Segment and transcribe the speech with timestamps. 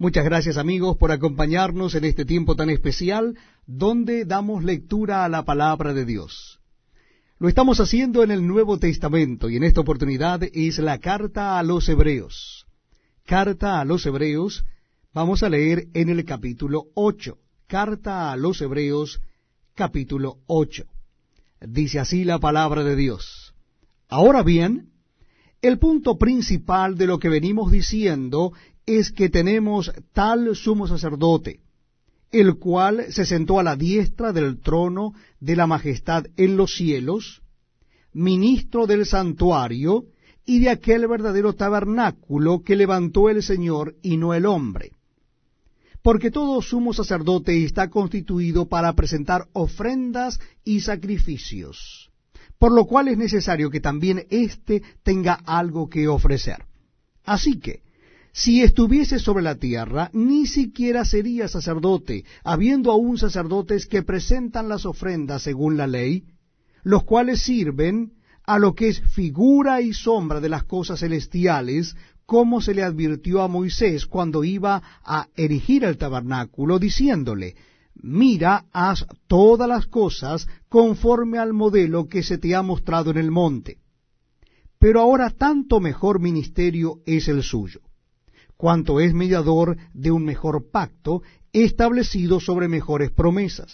[0.00, 5.44] Muchas gracias amigos por acompañarnos en este tiempo tan especial donde damos lectura a la
[5.44, 6.60] palabra de Dios.
[7.40, 11.64] Lo estamos haciendo en el Nuevo Testamento y en esta oportunidad es la carta a
[11.64, 12.64] los Hebreos.
[13.26, 14.64] Carta a los Hebreos,
[15.12, 17.36] vamos a leer en el capítulo 8.
[17.66, 19.20] Carta a los Hebreos,
[19.74, 20.84] capítulo 8.
[21.62, 23.52] Dice así la palabra de Dios.
[24.08, 24.90] Ahora bien,
[25.60, 28.52] el punto principal de lo que venimos diciendo
[28.88, 31.60] es que tenemos tal sumo sacerdote,
[32.32, 37.42] el cual se sentó a la diestra del trono de la majestad en los cielos,
[38.14, 40.06] ministro del santuario
[40.46, 44.92] y de aquel verdadero tabernáculo que levantó el Señor y no el hombre.
[46.00, 52.10] Porque todo sumo sacerdote está constituido para presentar ofrendas y sacrificios,
[52.58, 56.64] por lo cual es necesario que también éste tenga algo que ofrecer.
[57.24, 57.82] Así que,
[58.38, 64.86] si estuviese sobre la tierra, ni siquiera sería sacerdote, habiendo aún sacerdotes que presentan las
[64.86, 66.22] ofrendas según la ley,
[66.84, 68.12] los cuales sirven
[68.44, 73.42] a lo que es figura y sombra de las cosas celestiales, como se le advirtió
[73.42, 77.56] a Moisés cuando iba a erigir el tabernáculo, diciéndole,
[77.96, 83.32] Mira, haz todas las cosas conforme al modelo que se te ha mostrado en el
[83.32, 83.78] monte.
[84.78, 87.80] Pero ahora tanto mejor ministerio es el suyo
[88.58, 93.72] cuanto es mediador de un mejor pacto, establecido sobre mejores promesas.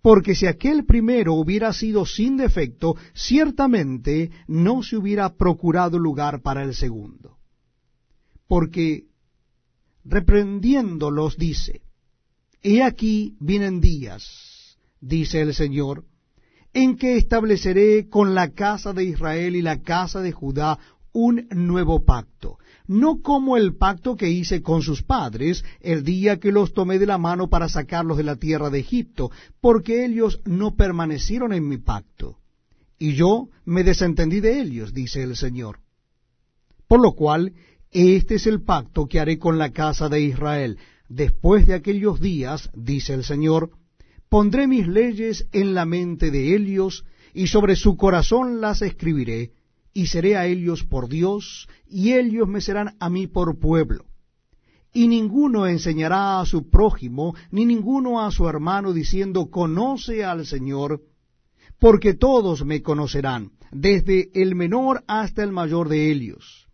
[0.00, 6.62] Porque si aquel primero hubiera sido sin defecto, ciertamente no se hubiera procurado lugar para
[6.62, 7.38] el segundo.
[8.46, 9.06] Porque
[10.04, 11.82] reprendiéndolos dice,
[12.62, 16.04] He aquí vienen días, dice el Señor,
[16.72, 20.78] en que estableceré con la casa de Israel y la casa de Judá
[21.18, 26.52] un nuevo pacto, no como el pacto que hice con sus padres el día que
[26.52, 29.30] los tomé de la mano para sacarlos de la tierra de Egipto,
[29.62, 32.36] porque ellos no permanecieron en mi pacto,
[32.98, 35.78] y yo me desentendí de ellos, dice el Señor.
[36.86, 37.54] Por lo cual,
[37.90, 40.76] este es el pacto que haré con la casa de Israel.
[41.08, 43.70] Después de aquellos días, dice el Señor,
[44.28, 49.52] pondré mis leyes en la mente de ellos, y sobre su corazón las escribiré,
[49.96, 54.04] y seré a ellos por Dios, y ellos me serán a mí por pueblo.
[54.92, 61.00] Y ninguno enseñará a su prójimo, ni ninguno a su hermano, diciendo, conoce al Señor,
[61.78, 66.68] porque todos me conocerán, desde el menor hasta el mayor de ellos,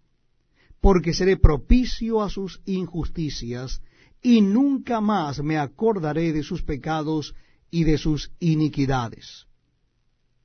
[0.81, 3.82] porque seré propicio a sus injusticias,
[4.21, 7.37] y nunca más me acordaré de sus pecados
[7.71, 9.47] y de sus iniquidades.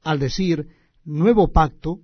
[0.04, 0.68] Al decir
[1.06, 2.02] nuevo pacto,